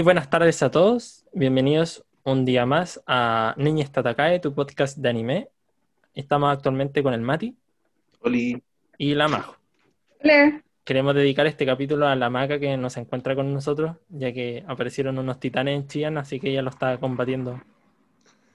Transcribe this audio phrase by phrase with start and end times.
[0.00, 1.26] Muy buenas tardes a todos.
[1.34, 5.48] Bienvenidos un día más a Niña Tatakae, tu podcast de anime.
[6.14, 7.54] Estamos actualmente con el Mati
[8.20, 8.62] Oli.
[8.96, 9.56] y la Majo.
[10.24, 10.62] Hola.
[10.84, 15.18] Queremos dedicar este capítulo a la Maca que nos encuentra con nosotros, ya que aparecieron
[15.18, 17.60] unos titanes en Chillán, así que ella lo está combatiendo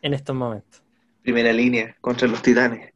[0.02, 0.82] en estos momentos.
[1.22, 2.92] Primera línea contra los titanes.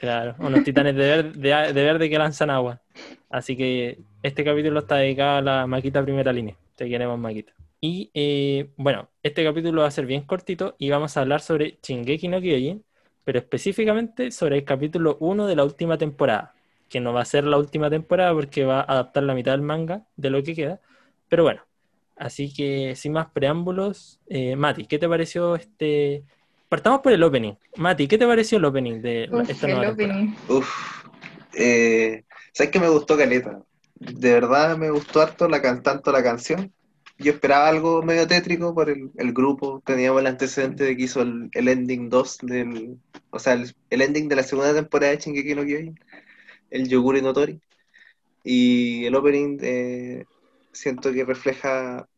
[0.00, 2.80] Claro, unos titanes de verde, de, de verde que lanzan agua.
[3.28, 6.56] Así que este capítulo está dedicado a la Maquita primera línea.
[6.74, 7.52] Te queremos, Maquita.
[7.80, 11.78] Y eh, bueno, este capítulo va a ser bien cortito y vamos a hablar sobre
[11.82, 12.84] Shingeki no Kyojin,
[13.24, 16.54] pero específicamente sobre el capítulo 1 de la última temporada,
[16.90, 19.62] que no va a ser la última temporada porque va a adaptar la mitad del
[19.62, 20.80] manga de lo que queda.
[21.30, 21.62] Pero bueno,
[22.16, 26.24] así que sin más preámbulos, eh, Mati, ¿qué te pareció este...
[26.68, 27.54] Partamos por el opening.
[27.76, 30.20] Mati, ¿qué te pareció el opening de Uf, esta el nueva temporada?
[30.20, 30.34] opening.
[30.48, 31.02] Uf.
[31.54, 33.62] Eh, ¿Sabes que me gustó Caleta?
[33.94, 36.72] De verdad me gustó harto la can- tanto la canción.
[37.20, 39.82] Yo esperaba algo medio tétrico por el, el grupo.
[39.84, 42.98] Teníamos el antecedente de que hizo el, el ending 2 del.
[43.30, 46.00] O sea, el, el ending de la segunda temporada de Shingeki no Kyojin.
[46.70, 47.60] El Yoguri no Tori.
[48.44, 50.24] Y el opening eh,
[50.72, 52.08] siento que refleja.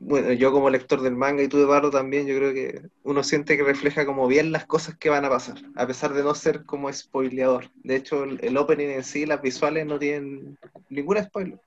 [0.00, 3.56] Bueno, yo como lector del manga y tú Eduardo también, yo creo que uno siente
[3.56, 6.64] que refleja como bien las cosas que van a pasar, a pesar de no ser
[6.64, 7.70] como spoileador.
[7.84, 10.58] De hecho, el opening en sí, las visuales no tienen
[10.88, 11.60] ningún spoiler.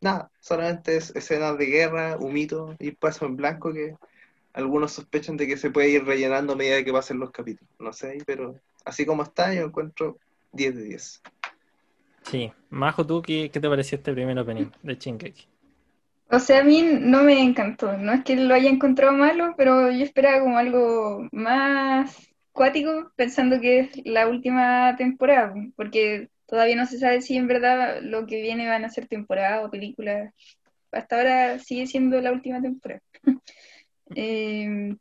[0.00, 3.94] Nada, solamente es escenas de guerra, humito y paso en blanco que
[4.52, 7.70] algunos sospechan de que se puede ir rellenando a medida que pasen los capítulos.
[7.78, 10.18] No sé, pero así como está, yo encuentro
[10.52, 11.22] 10 de 10.
[12.22, 15.46] Sí, Majo, ¿tú qué, qué te pareció este primer opening de Shingeki?
[16.32, 17.96] O sea, a mí no me encantó.
[17.96, 23.60] No es que lo haya encontrado malo, pero yo esperaba como algo más cuático, pensando
[23.60, 28.42] que es la última temporada, porque todavía no se sabe si en verdad lo que
[28.42, 30.34] viene van a ser temporadas o películas.
[30.92, 33.02] Hasta ahora sigue siendo la última temporada.
[34.16, 34.96] Eh,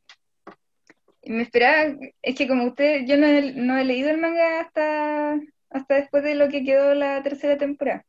[1.25, 5.39] me esperaba, es que como usted, yo no he, no he leído el manga hasta,
[5.69, 8.05] hasta después de lo que quedó la tercera temporada.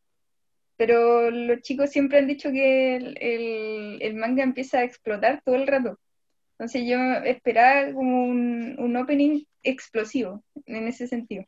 [0.77, 5.57] Pero los chicos siempre han dicho que el, el- el manga empieza a explotar todo
[5.57, 5.99] el rato.
[6.55, 11.45] Entonces yo esperaba como un, un opening explosivo en ese sentido.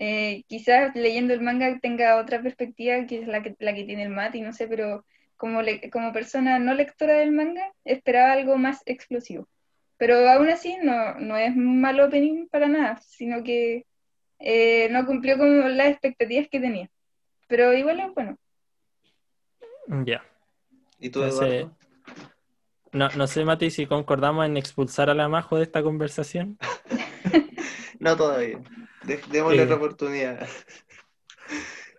[0.00, 4.04] Eh, quizás leyendo el manga tenga otra perspectiva que es la que, la que tiene
[4.04, 5.04] el Mati, no sé, pero
[5.36, 9.48] como, le- como persona no lectora del manga, esperaba algo más explosivo.
[9.96, 13.84] Pero aún así no, no es un mal opening para nada, sino que
[14.38, 16.88] eh, no cumplió con las expectativas que tenía.
[17.48, 18.36] Pero igual es bueno.
[20.04, 20.22] Ya.
[21.00, 21.76] ¿Y tú, Entonces, Eduardo?
[22.92, 26.56] No, no sé, Mati, si concordamos en expulsar a la Majo de esta conversación.
[28.00, 28.60] No todavía.
[29.08, 29.64] De- démosle Eh.
[29.64, 30.46] otra oportunidad.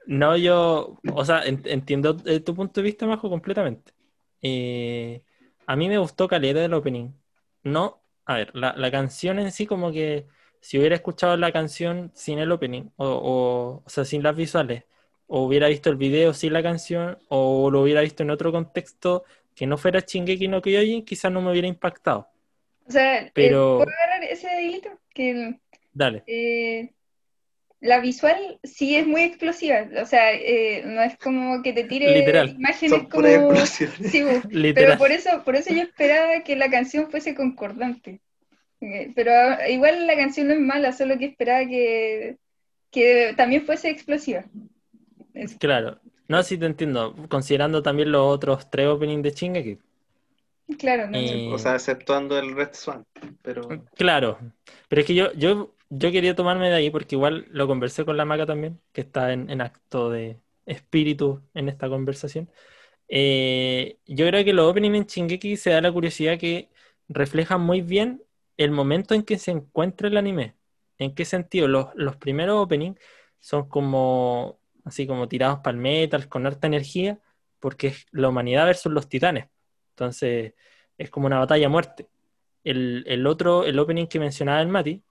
[0.06, 3.92] No, yo, o sea, en- entiendo eh, tu punto de vista, Majo, completamente.
[4.42, 5.22] Eh,
[5.68, 7.10] a mí me gustó caleta del opening.
[7.64, 10.26] No, a ver, la, la canción en sí, como que
[10.62, 14.84] si hubiera escuchado la canción sin el opening, o, o, o sea, sin las visuales,
[15.28, 19.26] o hubiera visto el video sin la canción, o lo hubiera visto en otro contexto
[19.56, 22.28] que no fuera Shingeki no Kyojin, quizás no me hubiera impactado.
[22.88, 24.90] O sea, eh, Pero- ¿puedo agarrar ese hilito?
[25.14, 25.60] Que
[25.94, 26.24] Dale.
[26.26, 26.94] eh,
[27.82, 29.88] la visual sí es muy explosiva.
[30.02, 32.50] O sea, eh, no es como que te tire Literal.
[32.50, 33.28] imágenes Son como...
[33.28, 33.98] explosiones.
[34.12, 34.98] Sí, bu, pero Literal.
[34.98, 38.22] por eso, por eso yo esperaba que la canción fuese concordante.
[38.82, 39.32] Eh, Pero
[39.70, 42.38] igual la canción no es mala, solo que esperaba que,
[42.92, 44.46] que también fuese explosiva.
[45.34, 46.00] Es- Claro.
[46.28, 49.78] No, sí te entiendo, considerando también los otros tres openings de Shingeki.
[50.78, 53.04] claro, no, Eh, O sea, exceptuando el Red Swan.
[53.42, 54.38] Pero Claro,
[54.88, 58.18] pero es que yo, yo, yo quería tomarme de ahí porque igual lo conversé con
[58.18, 62.50] la Maca también, que está en, acto de espíritu en esta conversación.
[63.08, 66.70] Eh, yo creo que los openings en Shingeki se da la curiosidad que
[67.08, 68.24] reflejan muy bien
[68.58, 70.56] el momento en que se encuentra el anime.
[70.98, 71.68] ¿En qué sentido?
[71.68, 73.00] Los, los primeros openings
[73.40, 77.20] son como así como tirados para el metal, con harta energía,
[77.60, 79.50] porque es la humanidad versus los titanes.
[79.92, 80.54] Entonces,
[80.98, 82.10] es como una batalla a muerte
[82.64, 85.04] el, el otro, el opening que mencionaba el Mati,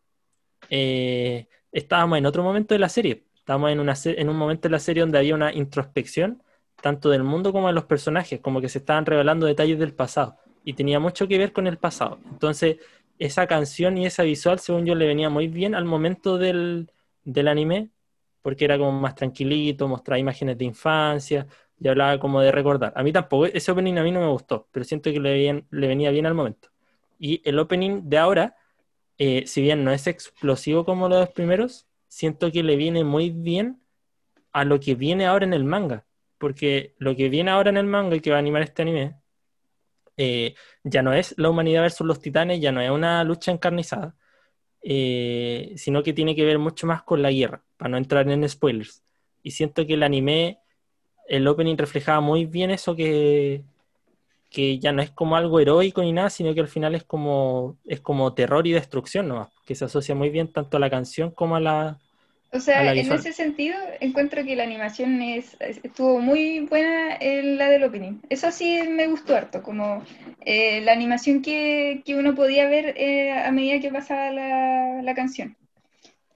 [0.71, 3.25] eh, estábamos en otro momento de la serie.
[3.37, 6.43] Estábamos en, una, en un momento de la serie donde había una introspección,
[6.83, 10.37] tanto del mundo como de los personajes, como que se estaban revelando detalles del pasado.
[10.65, 12.19] Y tenía mucho que ver con el pasado.
[12.31, 12.77] Entonces,
[13.19, 16.91] esa canción y esa visual, según yo, le venía muy bien al momento del,
[17.25, 17.91] del anime,
[18.43, 21.47] porque era como más tranquilito, mostraba imágenes de infancia
[21.81, 22.93] y hablaba como de recordar.
[22.97, 25.87] A mí tampoco, ese opening a mí no me gustó, pero siento que le, le
[25.87, 26.69] venía bien al momento.
[27.19, 28.57] Y el opening de ahora,
[29.19, 33.83] eh, si bien no es explosivo como los primeros, siento que le viene muy bien
[34.53, 36.07] a lo que viene ahora en el manga.
[36.39, 39.17] Porque lo que viene ahora en el manga y que va a animar este anime,
[40.17, 40.55] eh,
[40.85, 44.17] ya no es la humanidad versus los titanes, ya no es una lucha encarnizada,
[44.83, 48.49] eh, sino que tiene que ver mucho más con la guerra, para no entrar en
[48.49, 49.03] spoilers.
[49.43, 50.61] Y siento que el anime,
[51.29, 53.65] el opening reflejaba muy bien eso que,
[54.51, 57.77] que ya no es como algo heroico ni nada, sino que al final es como,
[57.85, 61.31] es como terror y destrucción nomás, que se asocia muy bien tanto a la canción
[61.31, 61.99] como a la...
[62.51, 67.69] O sea, en ese sentido encuentro que la animación es, estuvo muy buena en la
[67.69, 68.23] del opening.
[68.31, 70.03] Eso sí me gustó harto, como
[70.47, 75.15] eh, la animación que, que, uno podía ver eh, a medida que pasaba la, la
[75.15, 75.59] canción.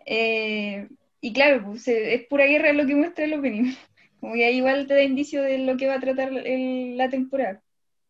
[0.05, 0.87] Eh,
[1.23, 3.73] y claro, pues, es pura guerra lo que muestra el opening.
[4.21, 7.09] Como que ahí igual te da indicio de lo que va a tratar el, la
[7.09, 7.63] temporada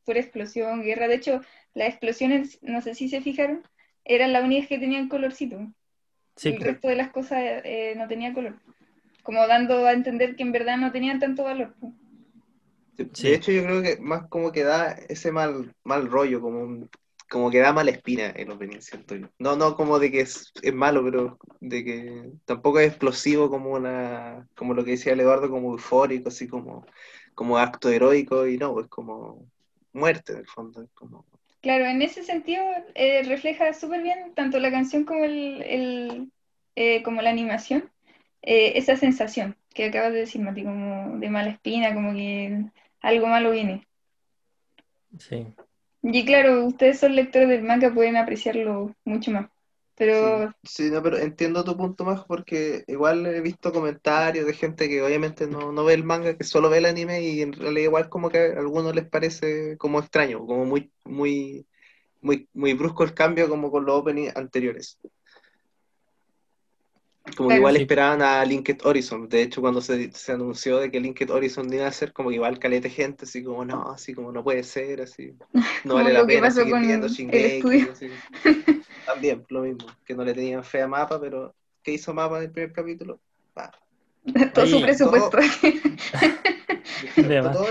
[0.05, 1.09] por explosión, guerra.
[1.09, 1.41] De hecho,
[1.75, 3.63] las explosiones, no sé si se fijaron,
[4.05, 5.73] eran las únicas que tenían colorcito.
[6.43, 8.57] el resto de las cosas eh, no tenía color.
[9.23, 11.75] Como dando a entender que en verdad no tenían tanto valor.
[12.97, 16.89] De hecho, yo creo que más como que da ese mal, mal rollo, como
[17.33, 19.27] como que da mala espina el opening, siento yo.
[19.39, 23.71] No, no como de que es, es, malo, pero de que tampoco es explosivo como
[23.71, 26.85] una, como lo que decía Eduardo, como eufórico, así como,
[27.35, 29.47] como acto heroico, y no, es como
[29.93, 30.89] muerte, en el fondo.
[30.95, 31.25] Como...
[31.61, 36.33] Claro, en ese sentido eh, refleja súper bien tanto la canción como, el, el
[36.77, 37.91] eh, como la animación,
[38.43, 42.65] eh, esa sensación que acabas de decir, Mati, como de mala espina, como que
[43.01, 43.87] algo malo viene.
[45.19, 45.47] Sí.
[46.03, 49.52] Y claro, ustedes son lectores del manga, pueden apreciarlo mucho más.
[50.03, 50.53] Pero...
[50.65, 55.01] Sí, no, pero entiendo tu punto más porque igual he visto comentarios de gente que
[55.01, 58.09] obviamente no, no, ve el manga, que solo ve el anime y en realidad igual
[58.09, 61.69] como que a algunos les parece como extraño, como muy, muy,
[62.21, 64.99] muy, muy brusco el cambio como con los openings anteriores.
[67.37, 69.29] Como que igual esperaban a Linked Horizon.
[69.29, 72.35] De hecho, cuando se, se, anunció de que Linked Horizon iba a ser como que
[72.35, 75.35] igual calete gente, así como no, así como no puede ser, así.
[75.85, 77.89] No vale la pena seguir viendo Shingeki.
[79.07, 82.45] También, lo mismo, que no le tenían fe a Mapa, pero ¿qué hizo Mapa en
[82.45, 83.21] el primer capítulo?
[84.55, 85.39] Todo su presupuesto.
[87.17, 87.67] Todo,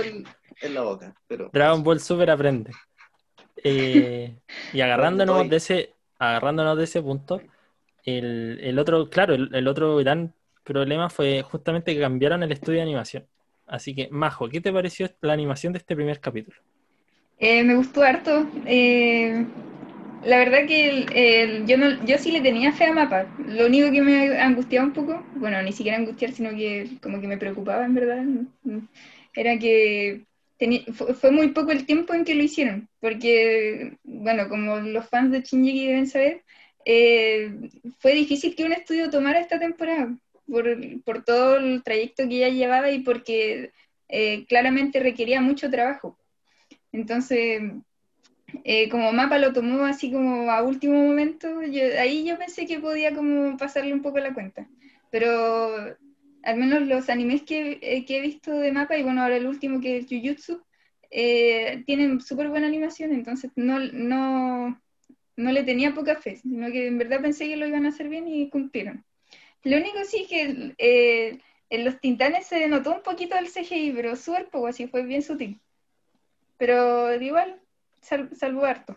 [0.61, 1.13] en la boca.
[1.27, 1.49] Pero...
[1.51, 2.71] Dragon Ball Super aprende.
[3.63, 4.35] Eh,
[4.73, 7.41] y agarrándonos de ese, agarrándonos de ese punto,
[8.05, 10.33] el, el otro, claro, el, el, otro gran
[10.63, 13.25] problema fue justamente que cambiaron el estudio de animación.
[13.67, 16.57] Así que, Majo, ¿qué te pareció la animación de este primer capítulo?
[17.39, 18.45] Eh, me gustó harto.
[18.65, 19.45] Eh,
[20.23, 23.25] la verdad que yo, no, yo sí le tenía fe a Mapa.
[23.47, 27.27] Lo único que me angustiaba un poco, bueno, ni siquiera angustiar, sino que como que
[27.27, 28.23] me preocupaba en verdad,
[29.33, 30.25] era que
[30.93, 32.87] fue, muy poco el tiempo en que lo hicieron.
[32.99, 36.43] Porque, bueno, como los fans de Shinji deben saber,
[36.85, 37.53] eh,
[37.99, 40.15] fue difícil que un estudio tomara esta temporada
[40.47, 40.65] por,
[41.03, 43.71] por todo el trayecto que ya llevaba y porque
[44.09, 46.17] eh, claramente requería mucho trabajo.
[46.91, 47.61] Entonces,
[48.63, 51.47] eh, como Mapa lo tomó así como a último momento,
[51.99, 54.67] ahí yo pensé que podía como pasarle un poco la cuenta.
[55.09, 55.97] Pero
[56.43, 59.79] al menos los animes que, que he visto de Mapa, y bueno, ahora el último
[59.79, 60.61] que es Jujutsu,
[61.09, 64.81] tienen súper buena animación, entonces no, no,
[65.41, 68.07] no le tenía poca fe, sino que en verdad pensé que lo iban a hacer
[68.09, 69.03] bien y cumplieron.
[69.63, 73.93] Lo único sí es que eh, en los tintanes se notó un poquito el CGI,
[73.95, 75.59] pero súper poco, así fue bien sutil.
[76.57, 77.59] Pero igual,
[78.01, 78.95] sal, salvo harto.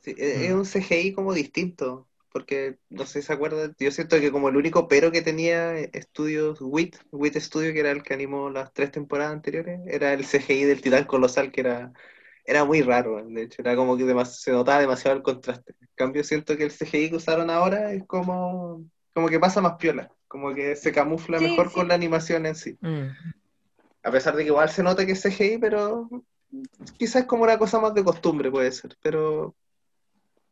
[0.00, 4.20] Sí, e, es un CGI como distinto, porque no sé si se acuerdan, yo siento
[4.20, 8.14] que como el único pero que tenía estudios WIT, WIT Studio, que era el que
[8.14, 11.92] animó las tres temporadas anteriores, era el CGI del titán colosal, que era
[12.50, 15.72] era muy raro, de hecho, era como que se notaba demasiado el contraste.
[15.80, 19.74] En cambio, siento que el CGI que usaron ahora es como, como que pasa más
[19.74, 22.76] piola, como que se camufla mejor con la animación en sí.
[22.80, 23.06] Mm.
[24.02, 26.08] A pesar de que igual se nota que es CGI, pero
[26.98, 29.54] quizás es como una cosa más de costumbre, puede ser, pero,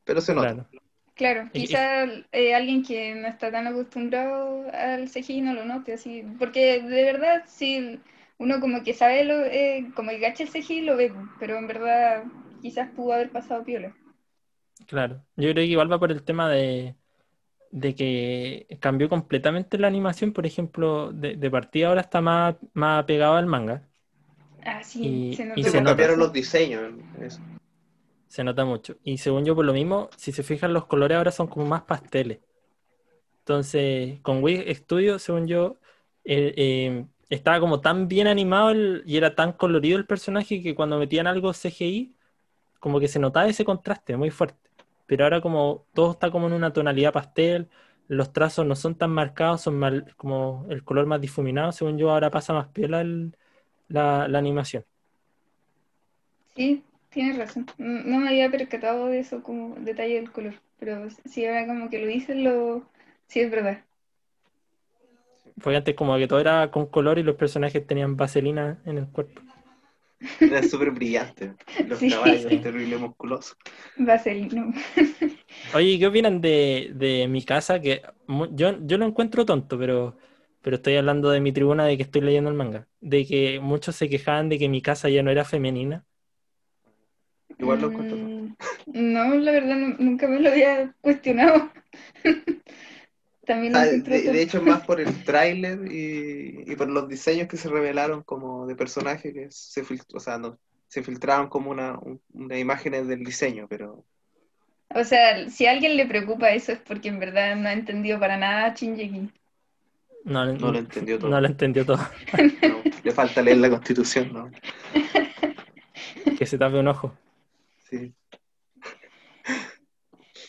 [0.05, 0.69] pero se nota.
[1.17, 1.51] Claro.
[1.53, 6.81] quizás eh, alguien que no está tan acostumbrado al CGI no lo note así, porque
[6.81, 7.99] de verdad, sí
[8.39, 11.67] uno como que sabe, lo, eh, como el gacha el CGI lo ve, pero en
[11.67, 12.25] verdad
[12.63, 13.95] quizás pudo haber pasado piola.
[14.87, 16.95] Claro, yo creo que igual va por el tema de,
[17.71, 23.05] de que cambió completamente la animación, por ejemplo, de, de partida ahora está más, más
[23.05, 23.83] pegado al manga.
[24.65, 25.63] Ah, sí, se, nota.
[25.63, 26.95] se cambiaron los diseños.
[28.27, 28.97] Se nota mucho.
[29.03, 31.83] Y según yo, por lo mismo, si se fijan, los colores ahora son como más
[31.83, 32.39] pasteles.
[33.41, 35.79] Entonces, con Wii Studio, según yo,
[36.25, 40.99] eh, eh, estaba como tan bien animado y era tan colorido el personaje que cuando
[40.99, 42.15] metían algo CGI,
[42.81, 44.71] como que se notaba ese contraste muy fuerte.
[45.07, 47.69] Pero ahora como todo está como en una tonalidad pastel,
[48.09, 49.81] los trazos no son tan marcados, son
[50.17, 53.05] como el color más difuminado, según yo ahora pasa más piola
[53.89, 54.85] la, la, animación.
[56.57, 57.67] Sí, tienes razón.
[57.79, 61.91] No no me había percatado de eso como detalle del color, pero sí, ahora como
[61.91, 62.83] que lo dices, lo...
[63.29, 63.85] sí es verdad.
[65.63, 69.07] Porque antes como que todo era con color y los personajes tenían vaselina en el
[69.09, 69.43] cuerpo.
[70.41, 71.55] Era súper brillante.
[71.87, 72.11] Los Sí.
[72.11, 73.57] caballos terrible musculosos.
[73.97, 74.73] Vaselina.
[75.75, 77.81] Oye, ¿qué opinan de, de mi casa?
[77.81, 78.03] Que
[78.53, 80.17] yo, yo lo encuentro tonto, pero,
[80.63, 82.89] pero estoy hablando de mi tribuna de que estoy leyendo el manga.
[83.01, 86.05] De que muchos se quejaban de que mi casa ya no era femenina.
[87.59, 88.17] Igual lo encuentro.
[88.17, 88.55] Mm,
[88.87, 91.71] No, la verdad nu- nunca me lo había cuestionado.
[93.49, 97.57] También Ah, de, de hecho, más por el tráiler y, y por los diseños que
[97.57, 99.83] se revelaron como de personajes que se,
[100.15, 104.05] o sea, no, se filtraron como una, un- unas imágenes del diseño, pero
[104.95, 108.21] O sea, si a alguien le preocupa eso es porque en verdad no ha entendido
[108.21, 109.31] para nada Shinji.
[110.25, 111.31] No, no lo entendió todo.
[111.31, 111.99] no lo entendió todo.
[112.63, 114.51] No, le falta leer la constitución, ¿no?
[116.39, 117.15] Que se tape un ojo.
[117.89, 118.13] Sí.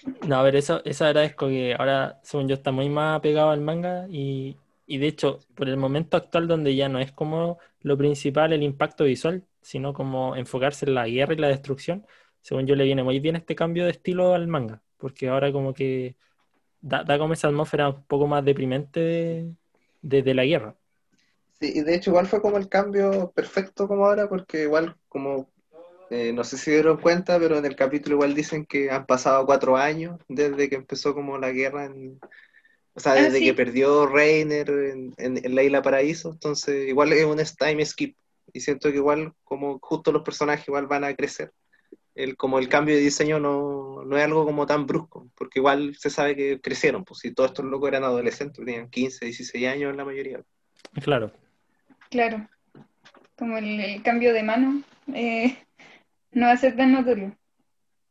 [0.04, 3.62] No, a ver, eso, eso agradezco que ahora, según yo, está muy más pegado al
[3.62, 7.98] manga y, y de hecho, por el momento actual donde ya no es como lo
[7.98, 12.06] principal el impacto visual, sino como enfocarse en la guerra y la destrucción,
[12.42, 15.74] según yo le viene muy bien este cambio de estilo al manga, porque ahora como
[15.74, 16.16] que
[16.82, 19.56] da, da como esa atmósfera un poco más deprimente de,
[20.02, 20.78] de- de la guerra.
[21.60, 25.52] Sí, y de hecho igual fue como el cambio perfecto como ahora, porque igual como,
[26.10, 29.46] eh, no sé si dieron cuenta, pero en el capítulo igual dicen que han pasado
[29.46, 32.20] cuatro años desde que empezó como la guerra, en-
[32.94, 33.46] o sea, Ah, desde sí.
[33.46, 38.16] que perdió Reiner en, en, en la Isla Paraíso, entonces igual es un time skip,
[38.52, 41.52] y siento que igual como justo los personajes igual van a crecer.
[42.16, 45.96] El, como el cambio de diseño no, no es algo como tan brusco, porque igual
[45.96, 49.96] se sabe que crecieron, pues si todos estos locos eran adolescentes, tenían 15, 16 años
[49.96, 50.42] la mayoría.
[51.02, 51.32] Claro.
[52.10, 52.50] Claro.
[53.38, 54.82] Como el, el cambio de mano
[55.14, 55.58] eh,
[56.32, 57.38] no va a ser tan notorio.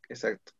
[0.08, 0.52] Exacto.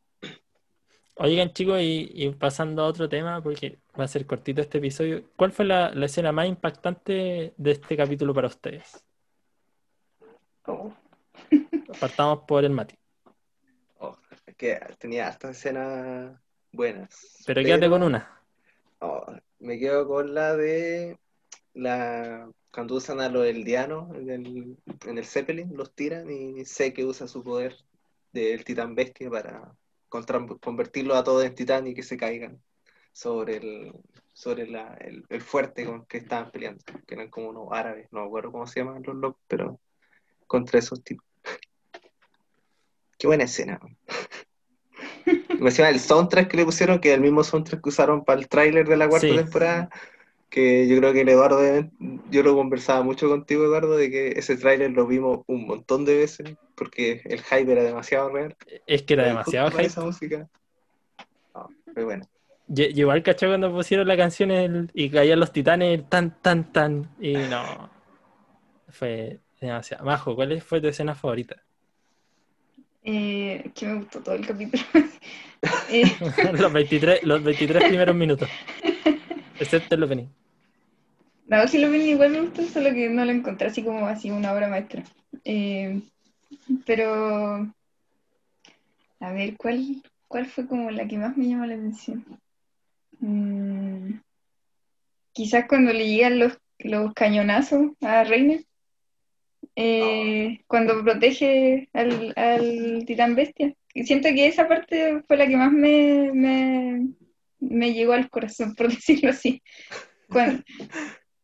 [1.17, 5.25] Oigan, chicos, y, y pasando a otro tema, porque va a ser cortito este episodio,
[5.37, 9.05] ¿cuál fue la, la escena más impactante de este capítulo para ustedes?
[10.67, 10.93] Oh.
[12.00, 12.95] Partamos por el Mati.
[13.99, 16.38] Oh, es que tenía hartas escenas
[16.71, 17.43] buenas.
[17.47, 18.41] Pero quédate con una.
[19.00, 19.27] oh,
[19.59, 21.19] me quedo con la de
[21.78, 26.92] la cuando usan a los eldianos en el, en el Zeppelin, los tiran y sé
[26.92, 27.76] que usa su poder
[28.32, 29.73] del titán bestia para
[30.08, 32.61] contra- convertirlos a todos en titán y que se caigan
[33.12, 33.92] sobre el
[34.32, 38.20] sobre la- el, el fuerte con que estaban peleando, que eran como unos árabes, no
[38.20, 39.80] me acuerdo cómo se llaman los locos, pero
[40.47, 41.26] contra esos tipos.
[43.18, 43.80] Qué buena escena.
[45.58, 48.38] Me encima el soundtrack que le pusieron, que es el mismo soundtrack que usaron para
[48.40, 49.35] el tráiler de la cuarta Sí.
[49.37, 49.90] temporada,
[50.50, 51.61] que yo creo que el Eduardo,
[52.31, 56.17] yo lo conversaba mucho contigo, Eduardo, de que ese tráiler lo vimos un montón de
[56.17, 58.57] veces, porque el hype era demasiado real.
[58.87, 59.87] Es que era Pero demasiado hype.
[59.87, 60.49] esa música.
[61.55, 62.25] No, pero bueno.
[62.69, 67.09] Yo igual caché cuando pusieron la canción el- y caían los titanes tan, tan, tan.
[67.21, 67.90] Y no.
[68.90, 70.05] Fue demasiado.
[70.05, 71.57] Majo, ¿cuál fue tu escena favorita?
[73.05, 74.83] Eh, que me gustó todo el capítulo.
[75.90, 76.05] Eh,
[76.52, 78.49] los, 23, los 23 primeros minutos.
[79.61, 80.27] Excepto el opening.
[81.47, 84.31] no, si lo ven igual me gustó, solo que no lo encontré así como así
[84.31, 85.05] una obra maestra.
[85.45, 86.00] Eh,
[86.87, 87.73] pero,
[89.21, 92.25] a ver, ¿cuál, ¿cuál fue como la que más me llamó la atención?
[93.21, 94.21] Mm,
[95.33, 98.65] quizás cuando le llegan los, los cañonazos a Reiner,
[99.75, 103.75] eh, cuando protege al, al titán bestia.
[103.95, 107.09] Siento que esa parte fue la que más me, me,
[107.61, 109.62] me llegó al corazón, por decirlo así.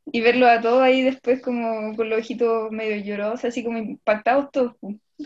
[0.06, 4.50] Y verlo a todos ahí después como con los ojitos medio llorosos, así como impactados
[4.52, 4.74] todos.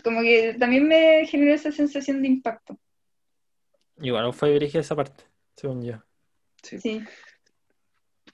[0.03, 2.79] Como que también me generó esa sensación de impacto.
[4.01, 5.95] Igual fue dirigida esa parte, según yo.
[6.63, 6.79] Sí.
[6.79, 7.03] Sí.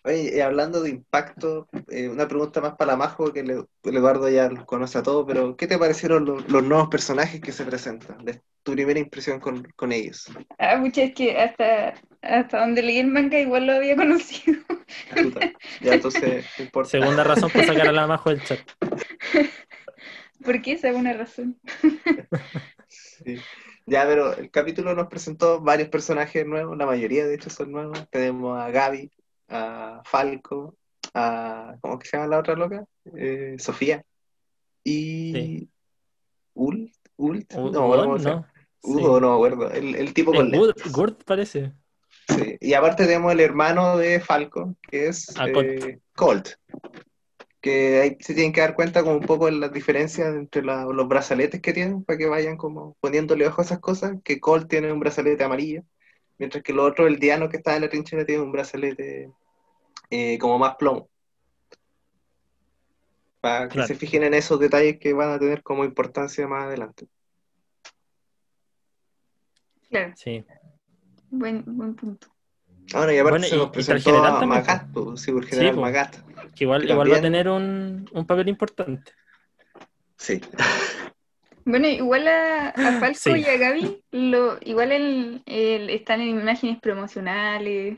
[0.04, 3.98] Oye, y hablando de impacto, eh, una pregunta más para la Majo, que le- el
[3.98, 7.52] Eduardo ya los conoce a todos, pero ¿qué te parecieron los, los nuevos personajes que
[7.52, 8.24] se presentan?
[8.24, 10.26] De tu primera impresión con, con ellos.
[10.58, 11.94] Ah, pucha, es que hasta,
[12.24, 14.60] hasta donde leí el manga igual lo había conocido.
[15.16, 16.90] Puta, Ya entonces, no importa.
[16.90, 18.60] Segunda razón para sacar a la Majo del chat.
[20.44, 20.74] ¿Por qué?
[20.74, 21.60] Esa es una razón.
[22.88, 23.38] Sí.
[23.86, 28.10] Ya, pero el capítulo nos presentó varios personajes nuevos, la mayoría de hecho son nuevos.
[28.10, 29.12] Tenemos a Gaby,
[29.48, 30.76] a Falco,
[31.14, 31.76] a.
[31.82, 32.84] ¿Cómo que se llama la otra loca?
[33.16, 34.04] Eh, Sofía.
[34.84, 35.34] Y.
[35.34, 35.70] Sí.
[36.56, 38.18] Ult, Ult, no.
[38.18, 38.55] ¿no?
[38.86, 39.72] Hugo, no me acuerdo.
[39.72, 40.60] El, el tipo con Eh,
[40.92, 41.74] Gurt, parece.
[42.28, 42.58] Sí.
[42.60, 46.50] Y aparte tenemos el hermano de Falco, que es Ah, eh, Colt.
[47.62, 50.86] que ahí se tienen que dar cuenta como un poco en las diferencias entre la-
[50.86, 54.66] los brazaletes que tienen para que vayan como poniéndole ojo a esas cosas, que Cole
[54.66, 55.82] tiene un brazalete amarillo,
[56.38, 59.32] mientras que el otro, el Diano que está en la trinchera, tiene un brazalete
[60.12, 61.10] eh, como más plomo.
[63.42, 63.88] Para que Claro.
[63.88, 67.08] se fijen en esos detalles que van a tener como importancia más adelante.
[69.90, 70.44] Claro, Sí.
[71.30, 72.28] buen, buen punto.
[72.94, 74.26] Ahora, y aparte Bueno, se y- nos y presentó general
[74.70, 75.82] a pues, sí, el general pues.
[75.82, 76.16] Magat.
[76.56, 79.12] Que igual, Que igual va a tener un, un papel importante.
[80.18, 80.42] Sí.
[81.68, 83.32] Bueno, igual a, a Falco Sí.
[83.38, 87.98] y a Gaby, lo, igual el, el- están en imágenes promocionales.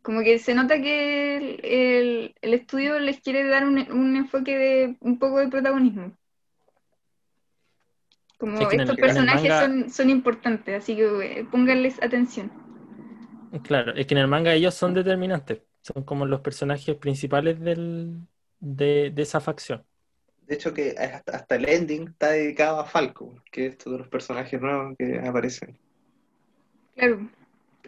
[0.00, 4.56] Como que se nota que el, el- el estudio les quiere dar un, un enfoque
[4.56, 6.12] de un poco de protagonismo.
[8.38, 12.50] Como Es que estos el personajes manga- son, son importantes, así que eh, pónganles atención.
[13.62, 15.62] Claro, es que en el manga ellos son determinantes.
[15.82, 18.26] Son como los personajes principales del,
[18.58, 19.86] de, de esa facción.
[20.46, 24.08] De hecho, que hasta, hasta el ending está dedicado a Falco, que es de los
[24.08, 25.78] personajes nuevos que aparecen.
[26.94, 27.28] Claro.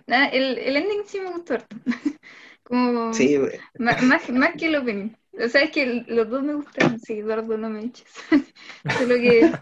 [0.07, 1.77] Nada, el, el ending sí me gustó harto.
[2.65, 3.39] Como Sí,
[3.79, 5.11] ma- más, más que el opening.
[5.45, 8.07] O sea, es que el- los dos me gustan, sí, Eduardo, no me eches.
[8.89, 9.59] Solo que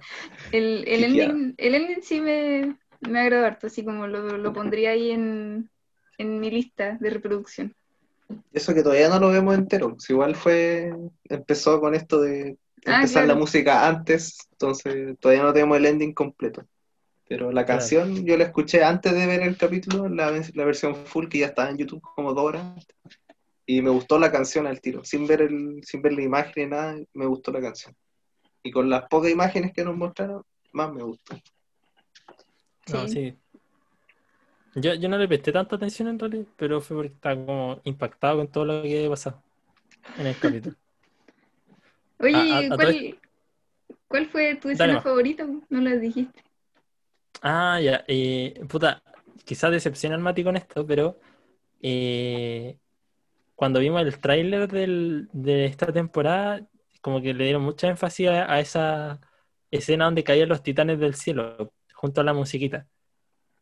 [0.52, 4.90] el, el, ending, el ending sí me, me agradó harto, así como lo, lo pondría
[4.90, 5.70] ahí en,
[6.18, 7.74] en mi lista de reproducción.
[8.52, 9.96] eso que todavía no lo vemos entero.
[9.98, 10.92] Si igual fue,
[11.24, 16.12] empezó con esto de Ah, empezar la música antes, entonces todavía no tenemos el ending
[16.12, 16.64] completo.
[17.28, 17.80] Pero la Claro.
[17.80, 21.46] canción yo la escuché antes de ver el capítulo, la, la versión full que ya
[21.46, 22.86] estaba en YouTube como dos horas.
[23.66, 26.66] Y me gustó la canción al tiro, sin ver el, sin ver la imagen ni
[26.70, 27.94] nada, me gustó la canción.
[28.62, 31.36] Y con las pocas imágenes que nos mostraron, más me gustó.
[32.88, 33.14] No, Sí.
[33.14, 33.38] sí.
[34.76, 38.38] Yo, yo no le presté tanta atención en realidad, pero fue porque estaba como impactado
[38.38, 39.42] con todo lo que había pasado
[40.18, 40.76] en el capítulo.
[42.20, 43.18] Oye, A- a- a todo ¿cuál,
[44.08, 45.46] cuál fue tu escena favorita?
[45.68, 46.42] No la dijiste.
[47.42, 48.04] Ah, ya.
[48.08, 49.02] eh, puta,
[49.44, 51.18] quizás decepciona al Mati con esto, pero
[51.82, 52.78] eh,
[53.54, 54.68] cuando vimos el tráiler
[55.32, 56.66] de esta temporada,
[57.00, 59.20] como que le dieron mucha énfasis a, a esa
[59.70, 62.88] escena donde caían los titanes del cielo, junto a la musiquita.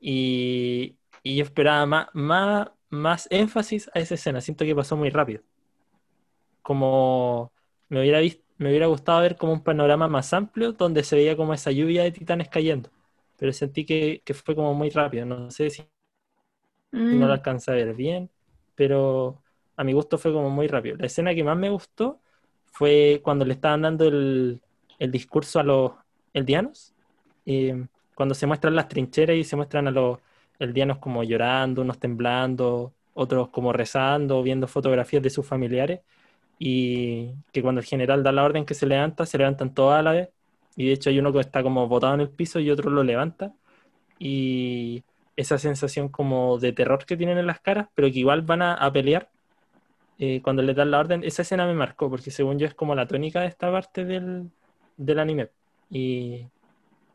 [0.01, 4.41] Y, y yo esperaba más, más, más énfasis a esa escena.
[4.41, 5.43] Siento que pasó muy rápido.
[6.63, 7.53] Como
[7.89, 11.37] me hubiera vis- me hubiera gustado ver como un panorama más amplio donde se veía
[11.37, 12.91] como esa lluvia de titanes cayendo
[13.37, 15.27] pero sentí que, que fue como muy rápido.
[15.27, 15.83] No sé si
[16.95, 18.31] Mm, no lo alcancé a ver bien,
[18.75, 19.42] pero
[19.77, 20.97] a mi gusto fue como muy rápido.
[20.97, 22.21] La escena que más me gustó
[22.67, 24.61] fue cuando le estaban dando el,
[24.99, 25.93] el discurso a los
[26.33, 26.95] eldianos,
[27.47, 30.19] eh, cuando se muestran las trincheras y se muestran a los
[30.59, 36.01] eldianos como llorando, unos temblando, otros como rezando, viendo fotografías de sus familiares,
[36.59, 40.03] y que cuando el general da la orden que se levanta, se levantan todos a
[40.03, 40.29] la vez,
[40.77, 43.03] y de hecho hay uno que está como botado en el piso y otro lo
[43.03, 43.55] levanta,
[44.19, 45.05] y
[45.37, 48.75] esa sensación como de terror que tienen en las caras, pero que igual van a,
[48.75, 49.31] a pelear
[50.25, 51.25] eh, cuando les dan la orden.
[51.25, 54.51] Esa escena me marcó, porque según yo es como la tónica de esta parte del,
[54.97, 55.49] del anime.
[55.91, 56.47] Y,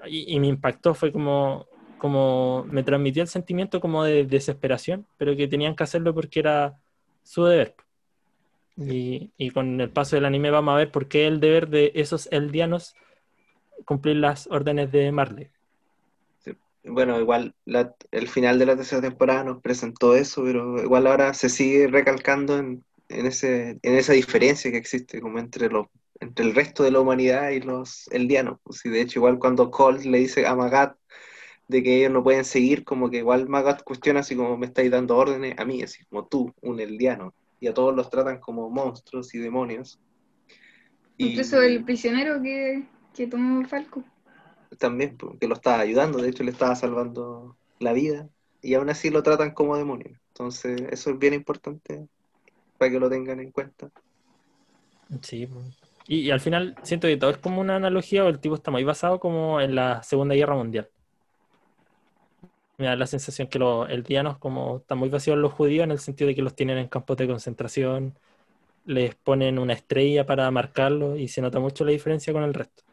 [0.06, 1.66] y, y me impactó, fue como,
[1.98, 6.76] como me transmitió el sentimiento como de desesperación, pero que tenían que hacerlo porque era
[7.24, 7.76] su deber.
[8.76, 11.94] Y, y con el paso del anime vamos a ver por qué el deber de
[11.96, 12.94] esos eldianos
[13.86, 15.50] cumplir las órdenes de Marley.
[16.84, 21.34] Bueno, igual la- el final de la tercera temporada nos presentó eso, pero igual ahora
[21.34, 25.88] se sigue recalcando en, en ese, en esa diferencia que existe como entre los
[26.20, 28.60] entre el resto de la humanidad y los eldianos.
[28.64, 30.98] Pues, y de hecho, igual cuando Colt le dice a Magat
[31.68, 34.92] de que ellos no pueden seguir, como que igual Magat cuestiona así como me estáis
[34.92, 37.34] dando órdenes a mí, así como tú, un eldiano.
[37.60, 40.00] Y a todos los tratan como monstruos y demonios.
[41.18, 44.04] Y Incluso el prisionero que, que tomó Falco.
[44.78, 48.30] también, porque lo estaba ayudando, de hecho le estaba salvando la vida,
[48.62, 50.20] y aún así lo tratan como demonio.
[50.30, 52.08] Entonces, eso es bien importante
[52.78, 53.90] para que lo tengan en cuenta.
[55.22, 55.48] Sí,
[56.08, 58.72] y, y al final siento que todo es como una analogía o el tipo está
[58.72, 60.90] muy basado como en la Segunda Guerra Mundial.
[62.78, 66.00] Me da la sensación que los eldianos como están muy vacíos los judíos en el
[66.00, 68.14] sentido de que los tienen en campos de concentración,
[68.86, 72.84] les ponen una estrella para marcarlos y se nota mucho la diferencia con el resto.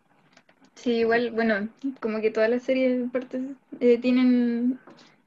[0.74, 1.68] Sí, igual, bueno,
[2.00, 3.40] como que todas las series en parte,
[3.80, 4.78] eh, tienen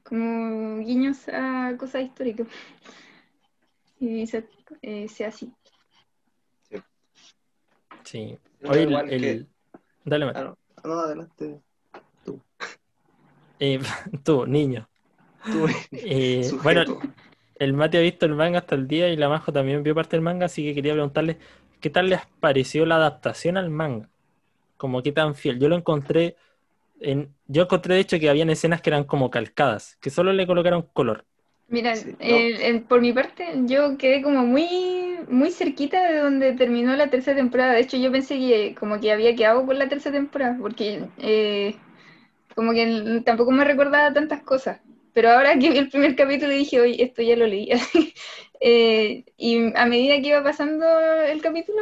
[0.04, 2.46] como guiños a cosas históricas.
[4.00, 4.48] Y se,
[4.82, 5.52] eh, sea así.
[8.04, 8.38] Sí.
[8.60, 9.46] No, Oye, el- igual el- que-
[10.04, 10.26] Dale.
[10.34, 11.60] Ah, no, no, adelante.
[13.60, 13.78] Eh,
[14.24, 14.88] tú, niño.
[15.44, 16.94] Tú, Eh, sujeto.
[16.94, 17.14] bueno,
[17.56, 20.16] el Mati ha visto el manga hasta el día y la Majo también vio parte
[20.16, 21.38] del manga, así que quería preguntarle
[21.80, 24.08] ¿qué tal les pareció la adaptación al manga?
[24.76, 25.58] Como qué tan fiel.
[25.58, 26.36] Yo lo encontré,
[27.00, 30.46] en, yo encontré de hecho que habían escenas que eran como calcadas, que solo le
[30.46, 31.24] colocaron color.
[31.68, 32.48] Mira, Sí, no.
[32.48, 37.10] el- el- por mi parte, yo quedé como muy, muy cerquita de donde terminó la
[37.10, 37.74] tercera temporada.
[37.74, 41.76] De hecho, yo pensé que como que había quedado por la tercera temporada, porque eh,
[42.56, 44.80] como que tampoco me recordaba tantas cosas.
[45.14, 47.70] Pero ahora que vi el primer capítulo dije, oye, esto ya lo leí.
[48.60, 50.86] Eh, y a medida que iba pasando
[51.22, 51.78] el capítulo,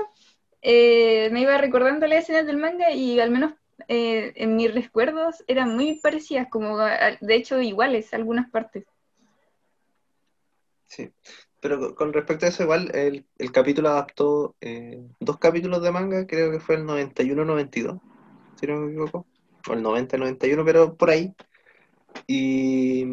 [0.62, 3.55] eh, me iba recordando las escenas del manga y al menos
[3.88, 8.85] eh, en mis recuerdos eran muy parecidas, como de hecho iguales algunas partes.
[10.87, 11.11] Sí,
[11.61, 15.90] pero co- con respecto a eso, igual el, el capítulo adaptó eh, dos capítulos de
[15.92, 17.99] manga, creo que fue el 91-92,
[18.55, 19.27] si no me equivoco,
[19.68, 21.35] o el 90-91, pero por ahí.
[22.27, 23.05] Y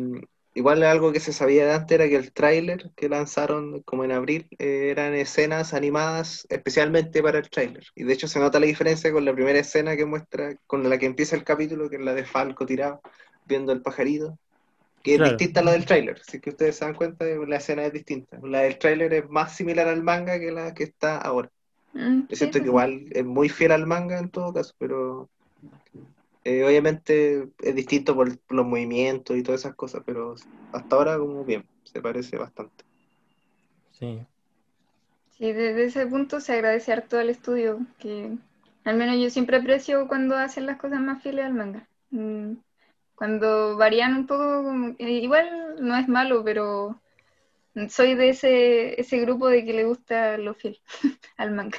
[0.56, 4.48] igual algo que se sabía antes era que el tráiler que lanzaron como en abril
[4.60, 7.86] eh, eran escenas animadas especialmente para el tráiler.
[7.96, 10.98] Y de hecho se nota la diferencia con la primera escena que muestra, con la
[11.00, 13.02] que empieza el capítulo, que es la de Falco tirado,
[13.46, 14.38] viendo el pajarito
[15.04, 15.26] que Claro.
[15.36, 16.22] es distinta a la del tráiler.
[16.28, 18.40] Es que ustedes se dan cuenta, la escena es distinta.
[18.44, 21.52] La del tráiler es más similar al manga que la que está ahora.
[21.94, 22.68] Mm, Yo sí, siento que pues.
[22.68, 25.30] igual es muy fiel al manga en todo caso, pero
[26.44, 30.36] eh, obviamente es distinto por los movimientos y todas esas cosas, pero
[30.72, 32.84] hasta ahora como bien, se parece bastante.
[33.92, 34.28] Sí.
[35.32, 38.38] Sí, desde ese punto se agradece harto al estudio, que
[38.86, 41.90] al menos yo siempre aprecio cuando hacen las cosas más fieles al manga.
[42.12, 42.54] Mm,
[43.24, 47.00] Cuando varían un poco, igual no es malo, pero
[47.88, 50.78] soy de ese, ese grupo de que le gusta lo fiel
[51.38, 51.78] al manga.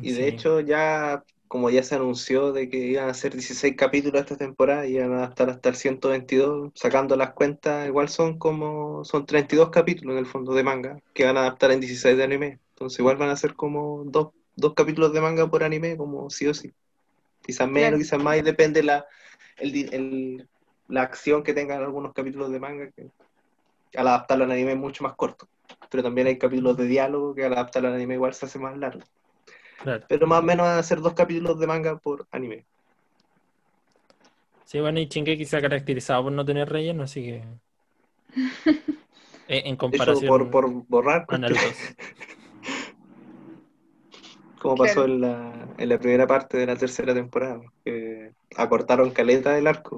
[0.00, 0.34] Y de Sí.
[0.34, 4.86] hecho ya, como ya se anunció de que iban a ser 16 capítulos esta temporada
[4.86, 9.68] y iban a adaptar hasta el 122, sacando las cuentas, igual son como, son 32
[9.68, 12.58] capítulos en el fondo de manga que van a adaptar en 16 de anime.
[12.70, 16.46] Entonces igual van a ser como dos, dos capítulos de manga por anime, como sí
[16.46, 16.72] o sí.
[17.42, 17.98] Quizás menos, Claro.
[17.98, 19.04] quizás más, y depende la,
[19.56, 20.48] el, el-
[20.88, 23.10] la acción que tengan algunos capítulos de manga, que
[23.96, 25.48] al adaptarlo al anime es mucho más corto.
[25.90, 28.76] Pero también hay capítulos de diálogo que al adaptarlo al anime igual se hace más
[28.78, 29.02] largo.
[29.78, 30.06] Claro.
[30.08, 32.66] Pero más o menos van a ser dos capítulos de manga por anime.
[34.64, 37.44] Sí, bueno, y Shingeki se ha caracterizado por no tener relleno, así que.
[39.48, 41.66] En, en De hecho, comparación por, por borrar, Naruto.
[44.70, 44.88] como Claro.
[44.94, 49.66] pasó en la, en la primera parte de la tercera temporada, que acortaron caleta del
[49.66, 49.96] arco.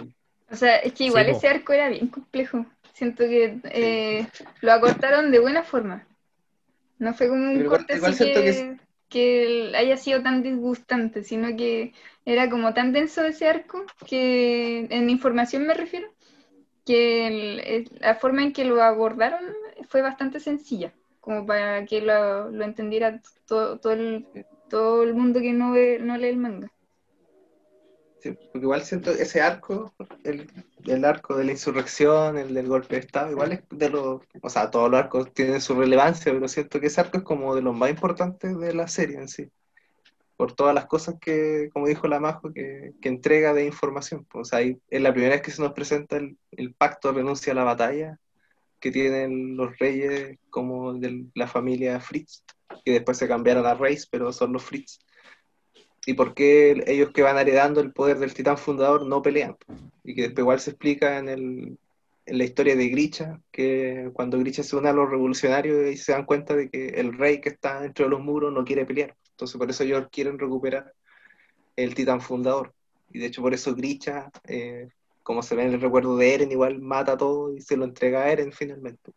[0.51, 2.67] O sea, es que igual Sí, ese arco era bien complejo.
[2.93, 4.27] Siento que eh,
[4.61, 6.07] lo acortaron de buena forma.
[6.99, 8.77] No fue como un Pero igual- corte igual así siento que, que
[9.11, 11.95] que haya sido tan disgustante, sino que
[12.27, 16.09] era como tan denso ese arco que, en información me refiero,
[16.85, 19.41] que el- el- la forma en que lo abordaron
[19.89, 24.27] fue bastante sencilla, como para que lo, lo entendiera todo, todo, el,
[24.69, 26.73] todo el mundo que no, ve, no lee el manga.
[28.21, 30.51] Sí, porque igual siento ese arco, el,
[30.87, 34.51] el arco de la insurrección, el del golpe de Estado, igual es de los, o
[34.51, 37.63] sea, todos los arcos tienen su relevancia, pero siento que ese arco es como de
[37.63, 39.49] los más importantes de la serie en sí,
[40.37, 44.27] por todas las cosas que, como dijo la Majo, que, que entrega de información.
[44.35, 47.19] O sea, ahí es la primera vez que se nos presenta el, el pacto de
[47.19, 48.19] renuncia a la batalla
[48.81, 52.45] que tienen los reyes como de la familia Fritz,
[52.85, 54.99] que después se cambiaron a Reis, pero son los Fritz
[56.09, 59.59] y por qué ellos que van heredando el poder del titán fundador no pelean.
[60.03, 61.79] Y que después igual se explica en, el,
[62.25, 66.13] en la historia de Grisha, que cuando Grisha se une a los revolucionarios y se
[66.13, 69.15] dan cuenta de que el rey que está dentro de los muros no quiere pelear.
[69.33, 70.95] Entonces por eso ellos quieren recuperar
[71.77, 72.73] el titán fundador.
[73.13, 74.89] Y de hecho por eso Grisha, eh,
[75.23, 78.23] como se ve en el recuerdo de Eren, igual mata todo y se lo entrega
[78.23, 79.13] a Eren finalmente.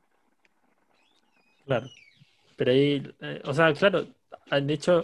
[1.65, 1.87] Claro.
[2.62, 4.06] Pero ahí, eh, o sea, claro,
[4.52, 5.04] han hecho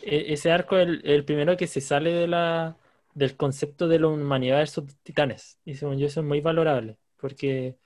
[0.00, 2.78] e- ese arco es el, el primero que se sale de la,
[3.12, 5.58] del concepto de la humanidad versus titanes.
[5.66, 7.76] Y según yo eso es muy valorable, porque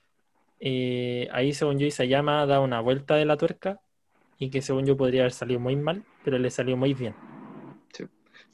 [0.60, 3.80] eh, ahí según yo Isayama da una vuelta de la tuerca
[4.38, 7.16] y que según yo podría haber salido muy mal, pero le salió muy bien.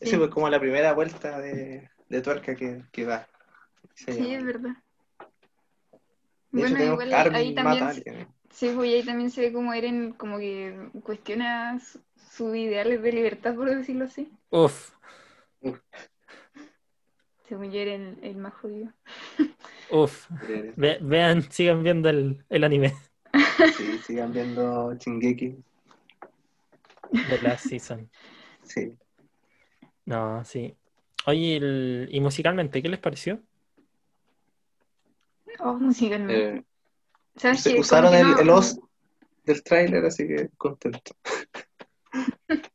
[0.01, 0.17] Esa Sí.
[0.17, 3.29] fue como la primera vuelta de, de tuerca que, que da.
[3.93, 4.71] Sí, es verdad.
[6.53, 8.29] De hecho, Bueno, tenemos igual ahí, también.
[8.55, 13.03] Sí, pues y ahí también se ve como Eren como que cuestiona su- sus ideales
[13.03, 14.31] de libertad, por decirlo así.
[14.51, 14.91] Uf,
[17.49, 18.93] Según yo Eren el más jodido.
[19.91, 20.29] uf.
[20.77, 22.95] Ve- vean, sigan viendo el, el anime
[23.77, 25.57] Sí, sigan viendo Shingeki.
[27.11, 28.09] de la season.
[28.63, 28.97] Sí.
[30.07, 30.75] No, sí.
[31.27, 33.41] Oye, el- y musicalmente, ¿qué les pareció?
[35.61, 36.57] Oh, musicalmente.
[36.59, 36.65] Eh,
[37.37, 38.79] ¿Sabes se- usaron el, no- el os
[39.45, 41.13] del tráiler, así que contento.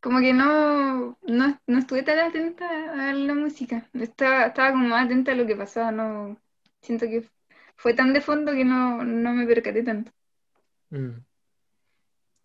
[0.00, 2.66] Como que no, no, no estuve tan atenta
[3.10, 3.88] a la música.
[3.94, 5.92] Estaba, estaba como más atenta a lo que pasaba.
[5.92, 6.38] No,
[6.82, 7.28] siento que
[7.76, 10.12] fue tan de fondo que no, no me percaté tanto.
[10.92, 11.24] Mm.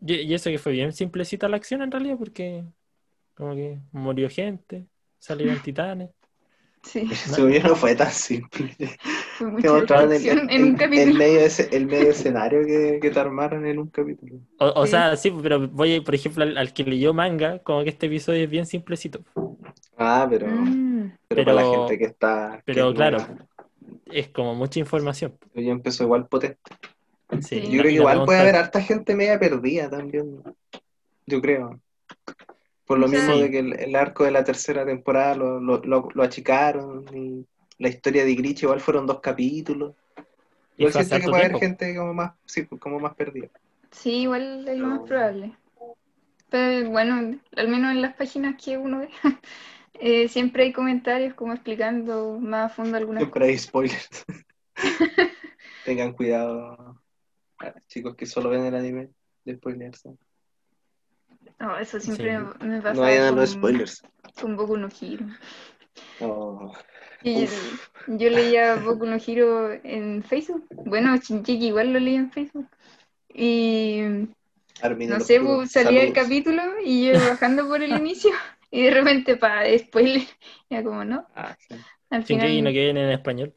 [0.02, 2.66] Y, y eso que fue bien simplecita la acción en realidad, porque
[3.36, 4.88] como que murió gente,
[5.20, 6.12] salieron titanes.
[6.84, 8.76] Sí, Según yo no fue tan simple.
[9.52, 11.16] fue mucha en un el capítulo.
[11.16, 14.36] medio, ese- el medio escenario que, que te armaron en un capítulo.
[14.60, 14.92] O, o Sí.
[14.92, 18.44] sea, sí, pero voy, por ejemplo, al, al que leyó manga, como que este episodio
[18.44, 19.20] es bien simplecito.
[19.98, 22.62] Ah, pero, Mm, pero, para la gente que está.
[22.66, 23.18] pero claro.
[24.06, 25.34] Es como mucha información.
[25.56, 26.60] Ya empezó igual potente.
[27.42, 30.42] Sí, Yo creo que igual puede haber harta gente media perdida también.
[31.28, 31.80] Yo creo.
[32.86, 35.60] Por lo O sea- mismo de que el, el arco de la tercera temporada lo,
[35.60, 37.06] lo, lo- lo achicaron.
[37.16, 37.46] Y
[37.80, 39.96] la historia de Grinch igual fueron dos capítulos.
[40.78, 43.48] y Igual siento que puede haber gente como más, sí, como más perdida.
[43.92, 45.56] Sí, igual es lo más probable.
[46.50, 49.10] Pero bueno, al menos en las páginas que uno ve,
[50.00, 54.26] eh, siempre hay comentarios como explicando más a fondo algunas Siempre hay spoilers.
[55.86, 57.02] Tengan cuidado,
[57.88, 59.10] chicos que solo ven el anime,
[59.46, 60.10] de spoilerse.
[61.60, 62.46] No, eso siempre Sí.
[62.62, 64.04] me, me pasa No vayan a con, los spoilers.
[64.40, 65.26] con Boku no Hero.
[66.22, 66.74] No.
[67.24, 67.90] Y Uf.
[68.08, 70.66] yo leía Boku no Hero en Facebook.
[70.72, 72.68] Bueno, Shinjeki igual lo leía en Facebook.
[73.34, 74.02] Y
[74.82, 78.32] Armin no sé, pues, salía el capítulo y yo bajando por el inicio
[78.72, 80.24] y de repente, pa, spoiler.
[80.70, 81.26] Ya como, ¿no?
[81.36, 81.76] Ah, sí.
[82.10, 83.54] Al Shingeki final, no queden en español.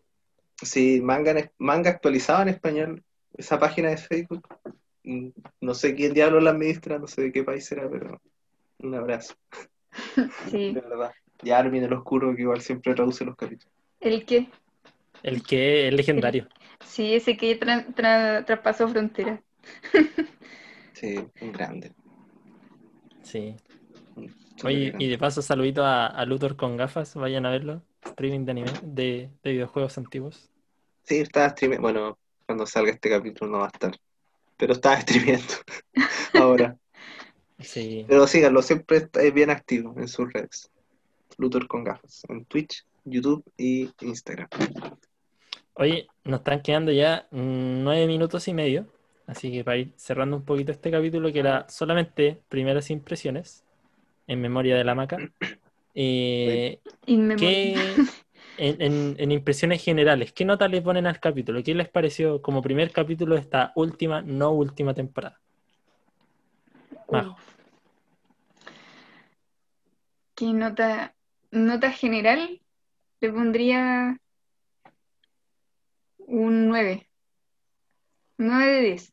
[0.62, 3.02] Sí, manga, en manga actualizado en español.
[3.36, 4.46] Esa página de Facebook.
[5.04, 5.28] mm,
[5.60, 8.20] No sé quién diablo la administra, no sé de qué país será, pero
[8.78, 9.34] un abrazo,
[10.50, 10.72] sí.
[10.74, 11.12] de verdad.
[11.42, 13.72] Y Armin el Oscuro, que igual siempre traduce los capítulos.
[14.00, 14.48] ¿El qué?
[15.22, 16.48] El que es legendario.
[16.84, 19.40] Sí, ese que tra- tra- traspasó fronteras.
[20.94, 21.92] Sí, un grande.
[23.22, 23.56] Sí.
[24.62, 27.14] Oye, y de paso, saludito a, a Luthor con gafas.
[27.16, 27.82] Vayan a verlo.
[28.04, 30.50] Streaming de anime, de, de videojuegos antiguos.
[31.02, 31.82] Sí, estaba streameando.
[31.82, 33.96] Bueno, cuando salga este capítulo no va a estar.
[34.56, 35.54] Pero estaba streameando
[36.34, 36.76] ahora.
[37.58, 38.04] Sí.
[38.06, 40.70] Pero síganlo, siempre está- es bien activo en sus redes.
[41.42, 42.22] Luthor con gafas.
[42.28, 44.48] En Twitch, YouTube y Instagram.
[45.74, 48.86] Oye, nos están quedando ya nueve minutos y medio.
[49.26, 53.64] Así que para ir cerrando un poquito este capítulo, que era solamente primeras impresiones
[54.28, 55.18] en memoria de la maca.
[55.94, 56.80] Eh.
[57.04, 57.76] ¿qué,
[58.56, 61.62] en, en- en impresiones generales, ¿qué nota le ponen al capítulo?
[61.62, 65.38] ¿Qué les pareció como primer capítulo de esta última, no última temporada?
[67.10, 67.36] Majo.
[70.34, 71.14] ¿Qué nota?
[71.52, 72.62] Nota general
[73.20, 74.18] le pondría
[76.18, 77.06] un 9.
[78.38, 79.12] 9 de 10.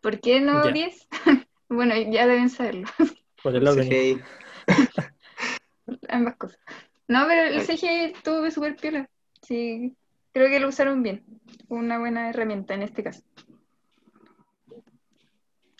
[0.00, 0.72] ¿Por qué no Ya.
[0.72, 1.08] 10?
[1.68, 2.88] bueno, ya deben saberlo.
[3.42, 3.64] Por el.
[3.64, 4.20] CGI.
[6.08, 6.58] Ambas cosas.
[7.06, 7.64] No, pero el.
[7.64, 9.08] CGI estuvo súper piola.
[9.42, 9.96] Sí,
[10.32, 11.24] creo que lo usaron bien.
[11.68, 13.22] Una buena herramienta en este caso.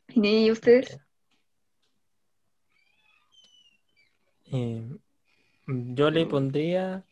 [0.08, 0.98] ¿Y ustedes?
[4.52, 4.96] Eh,
[5.66, 7.04] yo le pondría.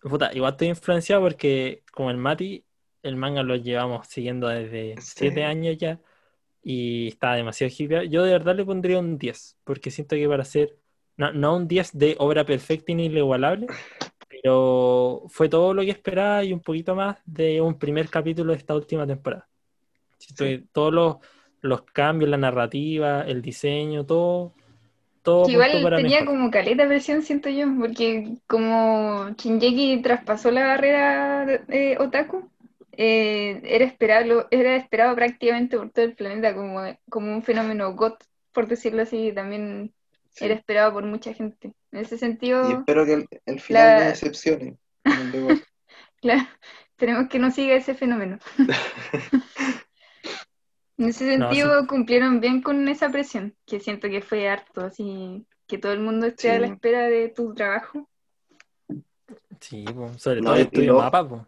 [0.00, 2.64] Puta, igual estoy influenciado porque, como el Mati,
[3.02, 5.14] el manga lo llevamos siguiendo desde Sí.
[5.18, 6.00] 7 años ya
[6.62, 8.08] y está demasiado hippie.
[8.08, 10.76] Yo de verdad le pondría un 10, porque siento que para ser,
[11.16, 13.66] no, no un 10 de obra perfecta y inigualable,
[14.28, 18.58] pero fue todo lo que esperaba y un poquito más de un primer capítulo de
[18.58, 19.48] esta última temporada.
[20.18, 20.50] Siento Sí.
[20.58, 21.16] que todos los,
[21.62, 24.54] los cambios, la narrativa, el diseño, todo,
[25.24, 26.26] todo Que igual para tenía mejor.
[26.26, 32.50] como caleta presión, siento yo, porque como Shinjeki traspasó la barrera eh, otaku,
[32.92, 38.24] eh, era esperado, era esperado prácticamente por todo el planeta como, como un fenómeno GOT,
[38.52, 39.92] por decirlo así, también
[40.30, 40.46] Sí.
[40.46, 41.72] era esperado por mucha gente.
[41.92, 44.78] En ese sentido, Y espero que el, el final La- no decepcione.
[46.20, 46.46] claro,
[46.96, 48.38] tenemos que no siga ese fenómeno.
[50.96, 55.44] En ese No, sentido cumplieron bien con esa presión, que siento que fue harto, así
[55.66, 58.08] que todo el mundo esté a la espera de tu trabajo.
[59.60, 61.46] Sí, po, sobre No, todo el estudio mapa, po.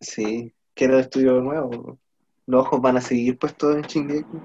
[0.00, 1.98] Sí, quiero estudio nuevo.
[2.46, 4.38] Los ojos van a seguir puestos en Shingeki.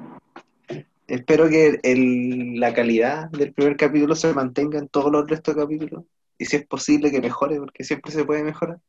[1.08, 5.62] Espero que el- la calidad del primer capítulo se mantenga en todos los restos de
[5.62, 6.04] capítulos.
[6.38, 8.80] Y si es posible que mejore, porque siempre se puede mejorar.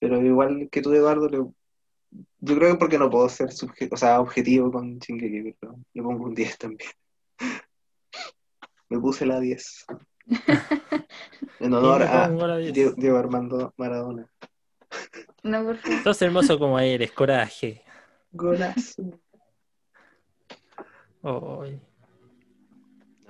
[0.00, 1.46] Pero igual que tú, Eduardo, le-
[2.40, 3.48] yo creo que porque no puedo ser
[3.90, 6.90] o sea, objetivo con Shingeki, pero le pongo un 10 también.
[8.88, 9.86] Me puse la 10.
[11.60, 12.72] En honor a pongo la 10.
[12.72, 14.28] Diego, Diego Armando Maradona.
[15.42, 16.02] No, por favor.
[16.02, 17.84] Sos hermoso como eres, coraje.
[18.32, 19.02] Golazo.
[21.22, 21.62] No,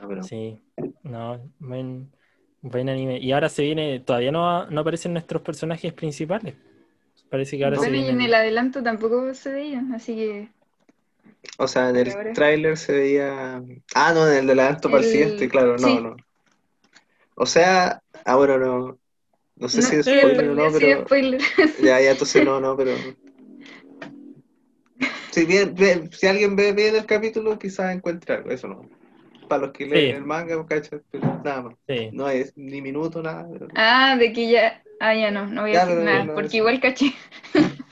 [0.09, 0.59] pero- sí,
[1.03, 2.11] no, buen,
[2.63, 3.19] buen anime.
[3.19, 6.55] Y ahora se viene, todavía no, no aparecen nuestros personajes principales.
[7.31, 10.49] Parece que ahora se Bueno, y en el adelanto tampoco se veía, así que
[11.59, 13.63] O sea, en Pero ahora- el tráiler se veía.
[13.95, 16.01] Ah, no, en el adelanto para el El- siguiente, claro, no, sí.
[16.03, 16.17] no.
[17.37, 18.99] O sea, ah, bueno, no.
[19.57, 21.03] No sé no, si es sí, spoiler o no, sí, pero.
[21.07, 21.41] spoiler.
[21.83, 22.93] Ya, ya, entonces no, no, pero.
[25.31, 28.89] Si, bien, bien- si alguien ve bien el capítulo, quizás encuentre algo, eso no.
[29.49, 30.17] Para los que leen Sí.
[30.17, 31.01] el manga, ¿cachai?
[31.11, 31.75] Pero nada más.
[31.89, 32.11] Sí.
[32.13, 33.47] No es ni minuto, nada.
[33.53, 34.83] pero- Ah, de que ya.
[35.01, 37.13] Ah, ya no, no voy a Ya, decir nada, no, porque igual caché.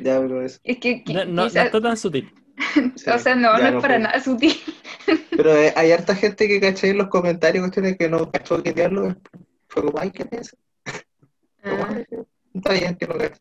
[0.00, 0.58] Ya, pero eso.
[0.64, 2.32] Es que, No, está tan sutil.
[2.96, 3.98] sí, o sea, no, no es para puedo.
[4.00, 4.54] nada sutil.
[5.30, 8.72] Pero eh, hay harta gente que caché en los comentarios cuestiones que no cachó que
[8.72, 9.16] diablo es.
[9.68, 10.56] Fue como, ay, ¿qué es
[11.62, 12.04] Ah, "Ay,
[12.54, 13.40] Está bien que no caché.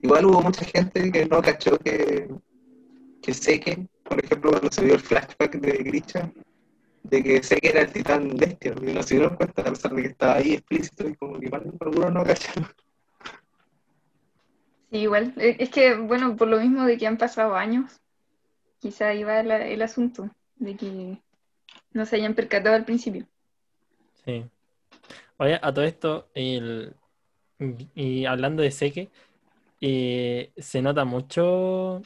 [0.00, 2.28] Igual hubo mucha gente que no cachó que,
[3.22, 6.32] que Seke, por ejemplo, cuando se vio el flashback de Grisha,
[7.02, 10.02] de que Seke era el titán bestia, y no se dieron cuenta a pesar de
[10.02, 12.68] que estaba ahí explícito y como que igual algunos no cacharon.
[14.90, 15.34] sí, igual.
[15.36, 18.00] Eh, Es que, bueno, por lo mismo de que han pasado años,
[18.80, 21.18] quizá va el, el asunto, de que
[21.92, 23.26] no se hayan percatado al principio.
[24.24, 24.44] Sí.
[25.38, 26.94] Oye, a todo esto, el,
[27.94, 29.10] y hablando de Seke,
[29.80, 32.02] eh, se nota mucho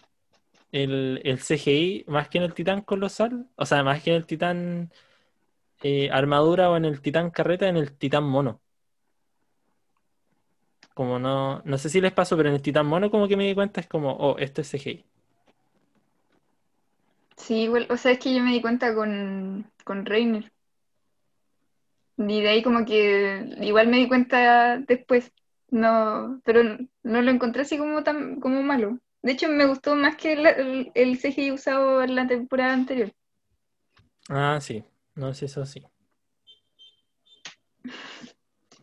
[0.74, 4.26] el, el CGI más que en el titán colosal, o sea, más que en el
[4.26, 4.92] titán
[5.82, 8.60] eh, armadura o en el titán carreta, en el titán mono.
[10.94, 13.46] Como no, no sé si les pasó, pero en el titán mono como que me
[13.46, 15.04] di cuenta es como, oh, esto es CGI.
[17.36, 20.52] Sí, igual, o sea, es que yo me di cuenta con, con Reiner.
[22.16, 25.32] Y de ahí como que igual me di cuenta después.
[25.70, 26.62] No, pero
[27.02, 29.00] no lo encontré así como tan como malo.
[29.24, 33.10] De hecho, me gustó más que el, el, el CGI usado en la temporada anterior.
[34.28, 34.84] Ah, sí,
[35.14, 35.82] no sé, eso sí.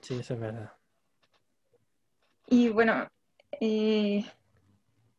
[0.02, 0.74] Sí, eso es verdad.
[2.48, 3.08] Y bueno,
[3.60, 4.26] eh,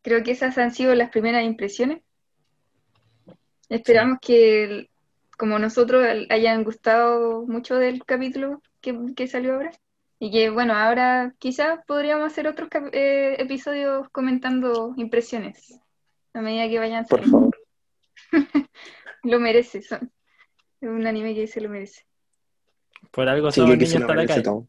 [0.02, 2.02] creo que esas han sido las primeras impresiones.
[3.68, 4.90] Esperamos que,
[5.38, 9.70] como nosotros, hayan gustado mucho del capítulo que, que salió ahora.
[10.24, 15.80] Y que, bueno, ahora quizás podríamos hacer otros eh, episodios comentando impresiones
[16.32, 17.50] a medida que vayan Por saliendo.
[17.50, 17.56] favor.
[19.24, 20.12] Lo merece, son-
[20.80, 22.06] es un anime que se lo merece.
[23.10, 24.42] Por algo Sí, que se niños lo merece Tarakay.
[24.44, 24.68] todo.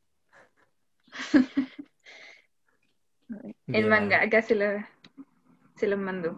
[3.32, 3.90] El Bien.
[3.90, 4.90] mangaka se, la,
[5.76, 6.36] se los mandó.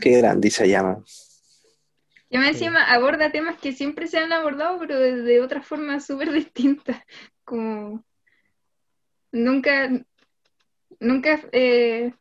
[0.00, 1.02] Qué grande se llama.
[2.30, 2.64] Y más Sí.
[2.64, 7.04] encima aborda temas que siempre se han abordado, pero de, de otra forma súper distinta.
[7.44, 8.04] Como
[9.32, 9.88] nunca,
[11.00, 12.12] nunca, eh,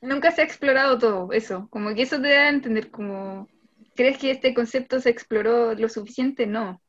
[0.00, 1.68] nunca se ha explorado todo eso.
[1.70, 3.48] Como que eso te da a entender como,
[3.94, 6.46] ¿crees que este concepto se exploró lo suficiente?
[6.46, 6.82] No.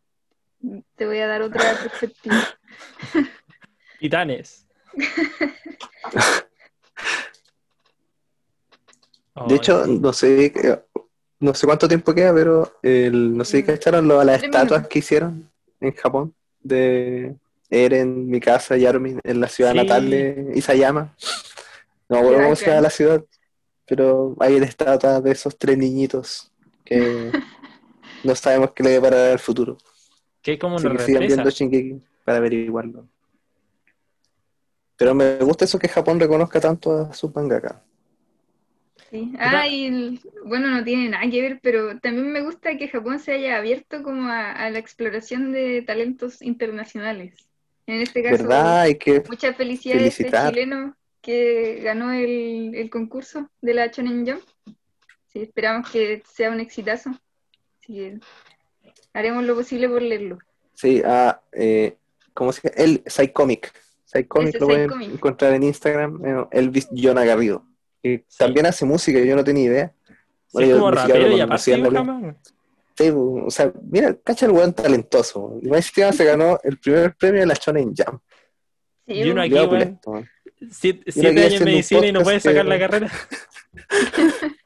[0.95, 2.43] Te voy a dar otra perspectiva.
[3.99, 4.67] Titanes.
[9.47, 10.83] De hecho, no sé, eh,
[11.41, 13.65] no sé cuánto tiempo queda, pero el, no sé si Mm.
[13.65, 15.49] cacharon lo- las estatuas que hicieron
[15.81, 17.35] en Japón de
[17.69, 19.77] Eren, Mikasa y Armin en la ciudad Sí.
[19.77, 21.15] natal de Isayama.
[22.07, 22.83] No me acuerdo Qué cómo se llama bacán.
[22.83, 23.25] la ciudad,
[23.87, 26.51] pero hay estatuas de esos tres niñitos
[26.85, 27.31] que
[28.23, 29.77] no sabemos qué le deparará el futuro.
[30.41, 33.05] que es como que sigan viendo Shingeki para averiguarlo.
[34.97, 37.81] Pero me gusta eso que Japón reconozca tanto a sus mangaka.
[39.11, 39.33] Sí.
[39.37, 43.19] Ah, y el- bueno, no tiene nada que ver, pero también me gusta que Japón
[43.19, 47.33] se haya abierto como a, a la exploración de talentos internacionales.
[47.87, 48.81] En este caso, ¿Verdad?
[48.81, 50.53] Hay que muchas felicidades este Felicitar.
[50.53, 54.43] chileno que ganó el, el concurso de la Shonen Jump.
[55.27, 57.09] Sí, esperamos que sea un exitazo.
[57.81, 58.19] Así que
[59.13, 60.39] haremos lo posible por leerlo.
[60.73, 61.97] Sí, a, eh,
[62.33, 62.75] ¿cómo se llama?
[62.81, 63.73] El Psycomic.
[64.05, 66.21] Psycomic lo pueden encontrar en Instagram.
[66.25, 67.65] eh, Elvis Jonah Garrido.
[68.03, 68.37] Que Sí.
[68.39, 69.93] también hace música, yo no tenía idea.
[70.07, 70.13] Sí,
[70.53, 72.35] Bueno, es yo como rapero y aparte dibuja.
[72.97, 75.57] Sí, o sea, mira, cacha el weón talentoso.
[75.61, 78.21] Y más se ganó el primer premio de la Shonen Jump.
[79.07, 79.99] Sí, Y uno aquí, weón,
[80.69, 83.11] siete, años en medicina y no puede sacar que- la carrera.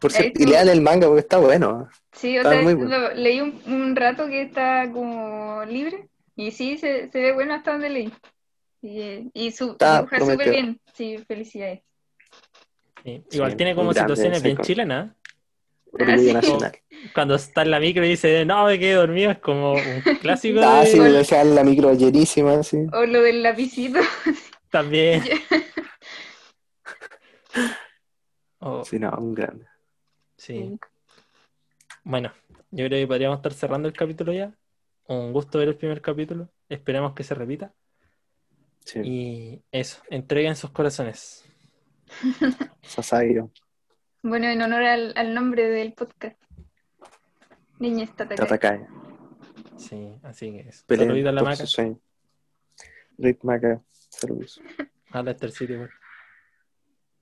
[0.00, 1.88] Por cierto, y lean el manga porque está bueno.
[2.12, 2.90] Sí, o Está sea, muy bueno.
[2.98, 7.54] lo- leí un, un rato que está como libre y sí, se, se ve bueno
[7.54, 8.12] hasta donde leí.
[8.80, 10.80] Y, y su, dibuja súper bien.
[10.98, 11.80] Sí, felicidades.
[13.04, 15.14] Sí, Igual Sí, tiene como situaciones bien chilenas.
[15.96, 16.32] Sí.
[16.32, 16.72] nacional.
[17.14, 20.58] Cuando está en la micro y dice, no, me quedé dormido, es como un clásico
[20.60, 20.86] Ah, de...
[20.90, 22.78] sí, o sea, la micro llenísima, así.
[22.92, 24.00] O lo del lapicito.
[24.72, 25.22] También.
[28.60, 29.66] O- Sí, no, un grande.
[30.36, 30.76] sí.
[32.02, 32.32] Bueno,
[32.72, 34.52] yo creo que podríamos estar cerrando el capítulo ya.
[35.06, 36.48] Un gusto ver el primer capítulo.
[36.68, 37.72] Esperemos que se repita.
[38.84, 41.44] Sí, Y eso, entreguen sus corazones.
[42.82, 43.50] Sasayo,
[44.22, 46.40] Bueno, en honor al, al nombre del podcast.
[47.78, 48.48] Niña está atacada.
[48.48, 48.86] Tatakai.
[49.76, 50.70] Sí, así que.
[50.86, 51.64] Peleen Saludita a la maca.
[53.18, 54.60] Rick Maca, saludos.
[55.10, 55.90] A City, pues.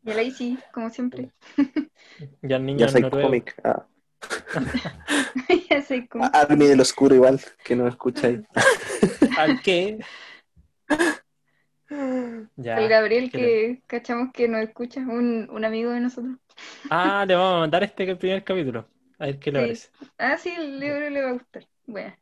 [0.03, 1.33] Y a la Isi, como siempre.
[2.43, 3.29] Y al niño Ya soy noruego.
[3.29, 3.55] cómic.
[3.65, 3.87] Ah,
[5.69, 6.25] ya sé cómo.
[6.33, 8.43] Admi del Oscuro igual, que no escucha ahí.
[9.37, 9.99] ¿Al qué?
[12.57, 12.81] Ya.
[12.81, 16.37] el Gabriel que que cachamos que nos escucha, un, un amigo de nosotros.
[16.91, 18.89] Ah, le vamos a mandar este primer capítulo.
[19.19, 19.65] A ver qué le Sí.
[19.67, 19.89] parece.
[20.19, 21.67] Ah, sí, el libro le va a gustar.
[21.87, 22.15] Bueno,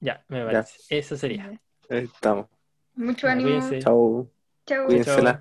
[0.00, 0.98] Ya, me parece.
[0.98, 1.60] Eso sería.
[1.90, 2.46] Ahí estamos.
[2.94, 3.48] mucho ánimo.
[3.48, 3.78] cuídense.
[3.80, 4.30] Chao.
[4.66, 4.86] Chao.
[4.86, 5.38] Cuídense.